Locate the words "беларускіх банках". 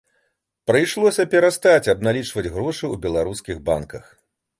3.05-4.09